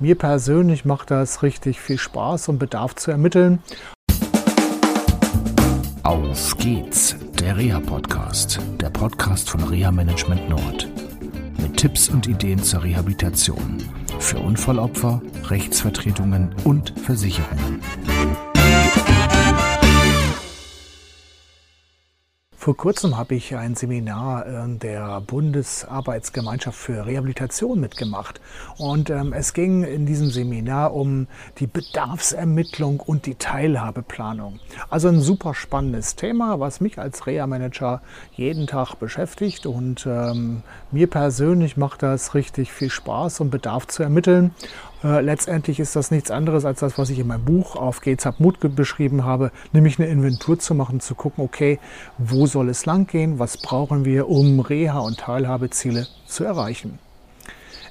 Mir 0.00 0.14
persönlich 0.14 0.84
macht 0.84 1.10
das 1.10 1.42
richtig 1.42 1.80
viel 1.80 1.98
Spaß 1.98 2.48
und 2.50 2.58
Bedarf 2.58 2.94
zu 2.94 3.10
ermitteln. 3.10 3.58
Auf 6.04 6.56
geht's, 6.56 7.16
der 7.40 7.56
Reha-Podcast, 7.56 8.60
der 8.80 8.90
Podcast 8.90 9.50
von 9.50 9.64
Reha 9.64 9.90
Management 9.90 10.48
Nord. 10.48 10.88
Mit 11.60 11.76
Tipps 11.76 12.08
und 12.08 12.28
Ideen 12.28 12.62
zur 12.62 12.84
Rehabilitation 12.84 13.78
für 14.20 14.38
Unfallopfer, 14.38 15.20
Rechtsvertretungen 15.48 16.54
und 16.64 16.92
Versicherungen. 17.00 17.80
Vor 22.68 22.76
kurzem 22.76 23.16
habe 23.16 23.34
ich 23.34 23.56
ein 23.56 23.76
Seminar 23.76 24.44
der 24.66 25.22
Bundesarbeitsgemeinschaft 25.22 26.78
für 26.78 27.06
Rehabilitation 27.06 27.80
mitgemacht. 27.80 28.42
Und 28.76 29.08
ähm, 29.08 29.32
es 29.32 29.54
ging 29.54 29.84
in 29.84 30.04
diesem 30.04 30.28
Seminar 30.28 30.92
um 30.92 31.28
die 31.60 31.66
Bedarfsermittlung 31.66 33.00
und 33.00 33.24
die 33.24 33.36
Teilhabeplanung. 33.36 34.60
Also 34.90 35.08
ein 35.08 35.22
super 35.22 35.54
spannendes 35.54 36.14
Thema, 36.14 36.60
was 36.60 36.82
mich 36.82 36.98
als 36.98 37.26
Reha-Manager 37.26 38.02
jeden 38.32 38.66
Tag 38.66 38.96
beschäftigt. 38.96 39.64
Und 39.64 40.06
ähm, 40.06 40.62
mir 40.90 41.06
persönlich 41.06 41.78
macht 41.78 42.02
das 42.02 42.34
richtig 42.34 42.70
viel 42.70 42.90
Spaß 42.90 43.40
und 43.40 43.48
Bedarf 43.48 43.86
zu 43.86 44.02
ermitteln. 44.02 44.50
Äh, 45.04 45.20
letztendlich 45.20 45.78
ist 45.78 45.94
das 45.94 46.10
nichts 46.10 46.30
anderes 46.30 46.64
als 46.64 46.80
das, 46.80 46.98
was 46.98 47.10
ich 47.10 47.18
in 47.18 47.26
meinem 47.28 47.44
Buch 47.44 47.76
auf 47.76 48.00
Geht's 48.00 48.26
Hab 48.26 48.40
Mut 48.40 48.58
beschrieben 48.74 49.24
habe, 49.24 49.52
nämlich 49.72 49.98
eine 49.98 50.08
Inventur 50.08 50.58
zu 50.58 50.74
machen, 50.74 51.00
zu 51.00 51.14
gucken, 51.14 51.44
okay, 51.44 51.78
wo 52.18 52.46
soll 52.46 52.68
es 52.68 52.84
lang 52.84 53.06
gehen, 53.06 53.38
was 53.38 53.58
brauchen 53.58 54.04
wir, 54.04 54.28
um 54.28 54.60
Reha- 54.60 54.98
und 55.00 55.18
Teilhabeziele 55.18 56.08
zu 56.26 56.44
erreichen. 56.44 56.98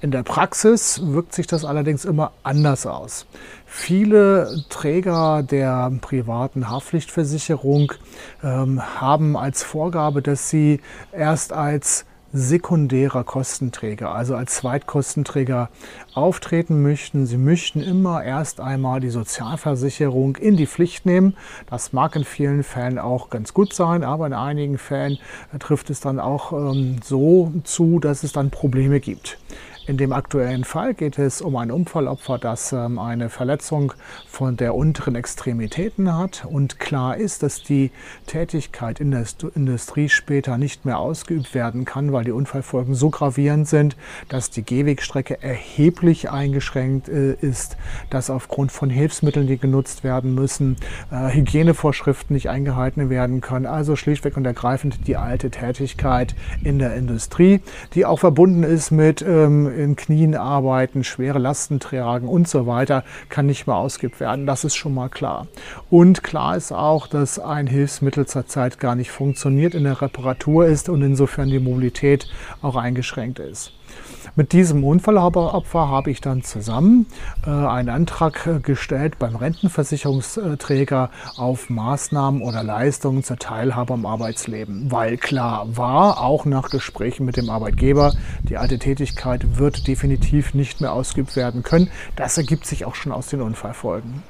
In 0.00 0.10
der 0.10 0.24
Praxis 0.24 1.00
wirkt 1.04 1.32
sich 1.32 1.46
das 1.46 1.64
allerdings 1.64 2.04
immer 2.04 2.32
anders 2.42 2.86
aus. 2.86 3.24
Viele 3.66 4.64
Träger 4.68 5.44
der 5.44 5.92
privaten 6.00 6.68
Haftpflichtversicherung 6.68 7.92
ähm, 8.42 8.82
haben 9.00 9.36
als 9.36 9.62
Vorgabe, 9.62 10.20
dass 10.20 10.50
sie 10.50 10.80
erst 11.12 11.52
als 11.52 12.04
sekundärer 12.32 13.24
Kostenträger, 13.24 14.14
also 14.14 14.34
als 14.34 14.54
Zweitkostenträger 14.56 15.68
auftreten 16.14 16.82
möchten. 16.82 17.26
Sie 17.26 17.36
möchten 17.36 17.80
immer 17.82 18.24
erst 18.24 18.60
einmal 18.60 19.00
die 19.00 19.10
Sozialversicherung 19.10 20.36
in 20.36 20.56
die 20.56 20.66
Pflicht 20.66 21.04
nehmen. 21.04 21.36
Das 21.68 21.92
mag 21.92 22.16
in 22.16 22.24
vielen 22.24 22.62
Fällen 22.62 22.98
auch 22.98 23.30
ganz 23.30 23.52
gut 23.52 23.74
sein, 23.74 24.02
aber 24.02 24.26
in 24.26 24.32
einigen 24.32 24.78
Fällen 24.78 25.18
trifft 25.58 25.90
es 25.90 26.00
dann 26.00 26.18
auch 26.18 26.52
ähm, 26.52 26.96
so 27.04 27.52
zu, 27.64 27.98
dass 27.98 28.22
es 28.22 28.32
dann 28.32 28.50
Probleme 28.50 29.00
gibt. 29.00 29.38
In 29.84 29.96
dem 29.96 30.12
aktuellen 30.12 30.62
Fall 30.62 30.94
geht 30.94 31.18
es 31.18 31.42
um 31.42 31.56
ein 31.56 31.72
Unfallopfer, 31.72 32.38
das 32.38 32.72
ähm, 32.72 33.00
eine 33.00 33.28
Verletzung 33.28 33.92
von 34.28 34.56
der 34.56 34.76
unteren 34.76 35.16
Extremitäten 35.16 36.16
hat 36.16 36.44
und 36.48 36.78
klar 36.78 37.16
ist, 37.16 37.42
dass 37.42 37.64
die 37.64 37.90
Tätigkeit 38.28 39.00
in 39.00 39.10
der 39.10 39.24
Industrie 39.56 40.08
später 40.08 40.56
nicht 40.56 40.84
mehr 40.84 41.00
ausgeübt 41.00 41.52
werden 41.52 41.84
kann, 41.84 42.12
weil 42.12 42.22
die 42.22 42.30
Unfallfolgen 42.30 42.94
so 42.94 43.10
gravierend 43.10 43.66
sind, 43.66 43.96
dass 44.28 44.50
die 44.50 44.62
Gehwegstrecke 44.62 45.42
erheblich 45.42 46.30
eingeschränkt 46.30 47.08
äh, 47.08 47.32
ist, 47.40 47.76
dass 48.08 48.30
aufgrund 48.30 48.70
von 48.70 48.88
Hilfsmitteln, 48.88 49.48
die 49.48 49.58
genutzt 49.58 50.04
werden 50.04 50.32
müssen, 50.32 50.76
äh, 51.10 51.34
Hygienevorschriften 51.34 52.34
nicht 52.34 52.48
eingehalten 52.48 53.10
werden 53.10 53.40
können. 53.40 53.66
Also 53.66 53.96
schlichtweg 53.96 54.36
und 54.36 54.46
ergreifend 54.46 55.08
die 55.08 55.16
alte 55.16 55.50
Tätigkeit 55.50 56.36
in 56.62 56.78
der 56.78 56.94
Industrie, 56.94 57.60
die 57.94 58.06
auch 58.06 58.20
verbunden 58.20 58.62
ist 58.62 58.92
mit 58.92 59.22
ähm, 59.22 59.71
in 59.72 59.96
Knien 59.96 60.34
arbeiten, 60.34 61.04
schwere 61.04 61.38
Lasten 61.38 61.80
tragen 61.80 62.28
und 62.28 62.48
so 62.48 62.66
weiter, 62.66 63.04
kann 63.28 63.46
nicht 63.46 63.66
mehr 63.66 63.76
ausgeübt 63.76 64.20
werden. 64.20 64.46
Das 64.46 64.64
ist 64.64 64.74
schon 64.74 64.94
mal 64.94 65.08
klar. 65.08 65.46
Und 65.90 66.22
klar 66.22 66.56
ist 66.56 66.72
auch, 66.72 67.06
dass 67.06 67.38
ein 67.38 67.66
Hilfsmittel 67.66 68.26
zurzeit 68.26 68.78
gar 68.78 68.94
nicht 68.94 69.10
funktioniert, 69.10 69.74
in 69.74 69.84
der 69.84 70.00
Reparatur 70.00 70.66
ist 70.66 70.88
und 70.88 71.02
insofern 71.02 71.48
die 71.48 71.58
Mobilität 71.58 72.28
auch 72.60 72.76
eingeschränkt 72.76 73.38
ist. 73.38 73.72
Mit 74.34 74.52
diesem 74.52 74.82
Unfallopfer 74.82 75.88
habe 75.88 76.10
ich 76.10 76.22
dann 76.22 76.42
zusammen 76.42 77.06
äh, 77.46 77.50
einen 77.50 77.90
Antrag 77.90 78.46
äh, 78.46 78.60
gestellt 78.60 79.18
beim 79.18 79.36
Rentenversicherungsträger 79.36 81.10
auf 81.36 81.68
Maßnahmen 81.68 82.40
oder 82.40 82.62
Leistungen 82.62 83.22
zur 83.24 83.36
Teilhabe 83.36 83.92
am 83.92 84.06
Arbeitsleben, 84.06 84.90
weil 84.90 85.18
klar 85.18 85.76
war, 85.76 86.22
auch 86.22 86.46
nach 86.46 86.70
Gesprächen 86.70 87.26
mit 87.26 87.36
dem 87.36 87.50
Arbeitgeber, 87.50 88.14
die 88.42 88.56
alte 88.56 88.78
Tätigkeit 88.78 89.58
wird 89.58 89.86
definitiv 89.86 90.54
nicht 90.54 90.80
mehr 90.80 90.94
ausgeübt 90.94 91.36
werden 91.36 91.62
können. 91.62 91.90
Das 92.16 92.38
ergibt 92.38 92.64
sich 92.64 92.86
auch 92.86 92.94
schon 92.94 93.12
aus 93.12 93.26
den 93.26 93.42
Unfallfolgen. 93.42 94.22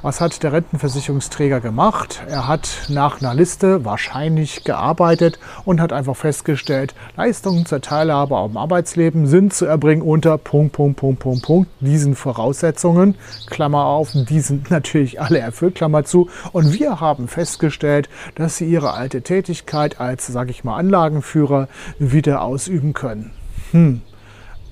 Was 0.00 0.20
hat 0.20 0.44
der 0.44 0.52
Rentenversicherungsträger 0.52 1.58
gemacht? 1.58 2.22
Er 2.28 2.46
hat 2.46 2.86
nach 2.88 3.20
einer 3.20 3.34
Liste 3.34 3.84
wahrscheinlich 3.84 4.62
gearbeitet 4.62 5.40
und 5.64 5.80
hat 5.80 5.92
einfach 5.92 6.14
festgestellt, 6.14 6.94
Leistungen 7.16 7.66
zur 7.66 7.80
Teilhabe 7.80 8.36
am 8.36 8.56
Arbeitsleben 8.56 9.26
sind 9.26 9.52
zu 9.52 9.66
erbringen 9.66 10.02
unter 10.02 10.38
Punkt, 10.38 10.72
Punkt, 10.74 11.00
Punkt, 11.00 11.18
Punkt, 11.18 11.42
Punkt, 11.42 11.70
diesen 11.80 12.14
Voraussetzungen, 12.14 13.16
Klammer 13.48 13.86
auf, 13.86 14.12
die 14.12 14.38
sind 14.38 14.70
natürlich 14.70 15.20
alle 15.20 15.40
erfüllt, 15.40 15.74
Klammer 15.74 16.04
zu. 16.04 16.30
Und 16.52 16.72
wir 16.72 17.00
haben 17.00 17.26
festgestellt, 17.26 18.08
dass 18.36 18.56
sie 18.56 18.66
ihre 18.66 18.92
alte 18.92 19.22
Tätigkeit 19.22 20.00
als, 20.00 20.28
sage 20.28 20.52
ich 20.52 20.62
mal, 20.62 20.76
Anlagenführer 20.76 21.66
wieder 21.98 22.42
ausüben 22.42 22.92
können. 22.92 23.32
Hm, 23.72 24.02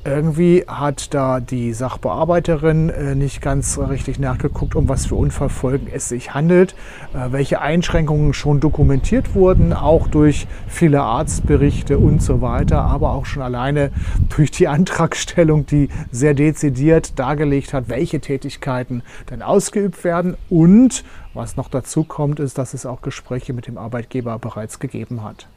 irgendwie 0.06 0.64
hat 0.66 1.12
da 1.12 1.40
die 1.40 1.72
Sachbearbeiterin 1.72 2.88
äh, 2.90 3.14
nicht 3.14 3.42
ganz 3.42 3.78
richtig 3.78 4.18
nachgeguckt, 4.18 4.74
um 4.74 4.88
was 4.88 5.06
für 5.06 5.16
Unfallfolgen 5.16 5.88
es 5.92 6.08
sich 6.08 6.32
handelt, 6.32 6.74
äh, 7.12 7.32
welche 7.32 7.60
Einschränkungen 7.60 8.32
schon 8.32 8.60
dokumentiert 8.60 9.34
wurden, 9.34 9.72
auch 9.72 10.06
durch 10.06 10.46
viele 10.68 11.02
Arztberichte 11.02 11.98
und 11.98 12.22
so 12.22 12.40
weiter, 12.40 12.82
aber 12.82 13.10
auch 13.10 13.26
schon 13.26 13.42
alleine 13.42 13.90
durch 14.34 14.50
die 14.50 14.68
Antragstellung, 14.76 15.66
die 15.66 15.88
sehr 16.10 16.34
dezidiert 16.34 17.18
dargelegt 17.18 17.72
hat, 17.72 17.88
welche 17.88 18.20
Tätigkeiten 18.20 19.02
dann 19.26 19.42
ausgeübt 19.42 20.04
werden 20.04 20.36
und 20.48 21.04
was 21.34 21.56
noch 21.56 21.68
dazu 21.68 22.04
kommt, 22.04 22.40
ist, 22.40 22.56
dass 22.56 22.72
es 22.72 22.86
auch 22.86 23.02
Gespräche 23.02 23.52
mit 23.52 23.66
dem 23.66 23.76
Arbeitgeber 23.76 24.38
bereits 24.38 24.78
gegeben 24.78 25.22
hat. 25.22 25.48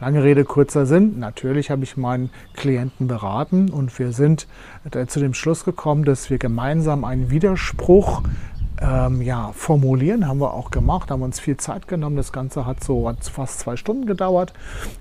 Lange 0.00 0.22
Rede, 0.22 0.44
kurzer 0.44 0.86
Sinn. 0.86 1.18
Natürlich 1.18 1.70
habe 1.70 1.84
ich 1.84 1.96
meinen 1.96 2.30
Klienten 2.54 3.08
beraten 3.08 3.70
und 3.70 3.98
wir 3.98 4.12
sind 4.12 4.46
äh, 4.90 5.06
zu 5.06 5.20
dem 5.20 5.34
Schluss 5.34 5.64
gekommen, 5.64 6.04
dass 6.04 6.30
wir 6.30 6.38
gemeinsam 6.38 7.04
einen 7.04 7.30
Widerspruch 7.30 8.22
ähm, 8.80 9.22
ja, 9.22 9.52
formulieren. 9.52 10.28
Haben 10.28 10.40
wir 10.40 10.54
auch 10.54 10.70
gemacht, 10.70 11.10
haben 11.10 11.22
uns 11.22 11.40
viel 11.40 11.56
Zeit 11.56 11.88
genommen. 11.88 12.16
Das 12.16 12.32
Ganze 12.32 12.66
hat 12.66 12.84
so 12.84 13.12
fast 13.32 13.60
zwei 13.60 13.76
Stunden 13.76 14.06
gedauert. 14.06 14.52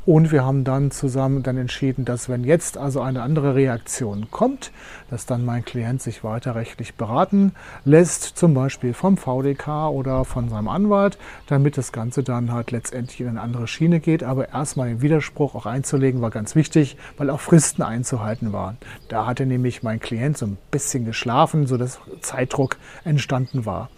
Und 0.05 0.31
wir 0.31 0.45
haben 0.45 0.63
dann 0.63 0.91
zusammen 0.91 1.43
dann 1.43 1.57
entschieden, 1.57 2.05
dass 2.05 2.29
wenn 2.29 2.43
jetzt 2.43 2.77
also 2.77 3.01
eine 3.01 3.21
andere 3.21 3.55
Reaktion 3.55 4.27
kommt, 4.31 4.71
dass 5.09 5.25
dann 5.25 5.45
mein 5.45 5.63
Klient 5.63 6.01
sich 6.01 6.23
weiter 6.23 6.55
rechtlich 6.55 6.95
beraten 6.95 7.53
lässt, 7.85 8.23
zum 8.23 8.53
Beispiel 8.53 8.93
vom 8.93 9.17
VDK 9.17 9.89
oder 9.89 10.25
von 10.25 10.49
seinem 10.49 10.67
Anwalt, 10.67 11.17
damit 11.47 11.77
das 11.77 11.91
Ganze 11.91 12.23
dann 12.23 12.51
halt 12.51 12.71
letztendlich 12.71 13.21
in 13.21 13.27
eine 13.27 13.41
andere 13.41 13.67
Schiene 13.67 13.99
geht. 13.99 14.23
Aber 14.23 14.49
erstmal 14.49 14.89
den 14.89 15.01
Widerspruch 15.01 15.55
auch 15.55 15.65
einzulegen 15.65 16.21
war 16.21 16.31
ganz 16.31 16.55
wichtig, 16.55 16.97
weil 17.17 17.29
auch 17.29 17.39
Fristen 17.39 17.83
einzuhalten 17.83 18.53
waren. 18.53 18.77
Da 19.07 19.25
hatte 19.25 19.45
nämlich 19.45 19.83
mein 19.83 19.99
Klient 19.99 20.37
so 20.37 20.45
ein 20.45 20.57
bisschen 20.71 21.05
geschlafen, 21.05 21.67
sodass 21.67 21.99
Zeitdruck 22.21 22.77
entstanden 23.03 23.65
war. 23.67 23.89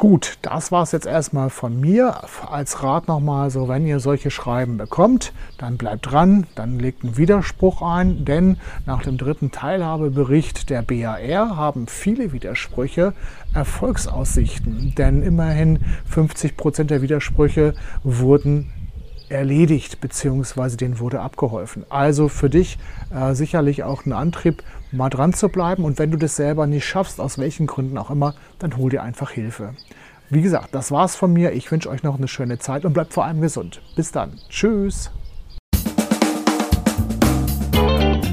Gut, 0.00 0.38
das 0.40 0.72
war 0.72 0.82
es 0.82 0.92
jetzt 0.92 1.04
erstmal 1.04 1.50
von 1.50 1.78
mir. 1.78 2.22
Als 2.50 2.82
Rat 2.82 3.06
nochmal, 3.06 3.50
so 3.50 3.68
wenn 3.68 3.86
ihr 3.86 4.00
solche 4.00 4.30
Schreiben 4.30 4.78
bekommt, 4.78 5.34
dann 5.58 5.76
bleibt 5.76 6.10
dran, 6.10 6.46
dann 6.54 6.78
legt 6.78 7.04
einen 7.04 7.18
Widerspruch 7.18 7.82
ein, 7.82 8.24
denn 8.24 8.56
nach 8.86 9.02
dem 9.02 9.18
dritten 9.18 9.50
Teilhabebericht 9.50 10.70
der 10.70 10.80
BAR 10.80 11.54
haben 11.54 11.86
viele 11.86 12.32
Widersprüche 12.32 13.12
Erfolgsaussichten, 13.52 14.94
denn 14.96 15.22
immerhin 15.22 15.80
50 16.06 16.56
Prozent 16.56 16.90
der 16.90 17.02
Widersprüche 17.02 17.74
wurden 18.02 18.72
erledigt, 19.30 20.00
beziehungsweise 20.00 20.76
denen 20.76 20.98
wurde 20.98 21.20
abgeholfen. 21.20 21.84
Also 21.88 22.28
für 22.28 22.50
dich 22.50 22.78
äh, 23.14 23.34
sicherlich 23.34 23.82
auch 23.84 24.04
ein 24.06 24.12
Antrieb, 24.12 24.62
mal 24.92 25.08
dran 25.08 25.32
zu 25.32 25.48
bleiben. 25.48 25.84
Und 25.84 25.98
wenn 25.98 26.10
du 26.10 26.18
das 26.18 26.36
selber 26.36 26.66
nicht 26.66 26.84
schaffst, 26.84 27.20
aus 27.20 27.38
welchen 27.38 27.66
Gründen 27.66 27.96
auch 27.98 28.10
immer, 28.10 28.34
dann 28.58 28.76
hol 28.76 28.90
dir 28.90 29.02
einfach 29.02 29.30
Hilfe. 29.30 29.74
Wie 30.28 30.42
gesagt, 30.42 30.74
das 30.74 30.90
war's 30.92 31.16
von 31.16 31.32
mir. 31.32 31.52
Ich 31.52 31.70
wünsche 31.70 31.90
euch 31.90 32.02
noch 32.02 32.16
eine 32.16 32.28
schöne 32.28 32.58
Zeit 32.58 32.84
und 32.84 32.92
bleibt 32.92 33.12
vor 33.12 33.24
allem 33.24 33.40
gesund. 33.40 33.82
Bis 33.96 34.12
dann. 34.12 34.38
Tschüss. 34.48 35.10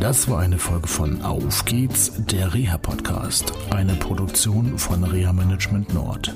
Das 0.08 0.30
war 0.30 0.40
eine 0.40 0.58
Folge 0.58 0.88
von 0.88 1.22
Auf 1.22 1.66
geht's, 1.66 2.14
der 2.16 2.54
Reha-Podcast. 2.54 3.52
Eine 3.72 3.94
Produktion 3.96 4.80
von 4.80 5.04
Reha 5.04 5.34
Management 5.34 5.94
Nord. 5.94 6.34